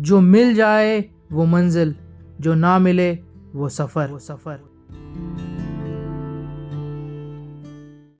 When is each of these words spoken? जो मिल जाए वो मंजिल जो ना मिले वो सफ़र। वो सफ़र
जो 0.00 0.20
मिल 0.20 0.54
जाए 0.54 1.04
वो 1.32 1.44
मंजिल 1.44 1.94
जो 2.40 2.54
ना 2.54 2.78
मिले 2.78 3.12
वो 3.54 3.68
सफ़र। 3.68 4.10
वो 4.10 4.18
सफ़र 4.18 5.57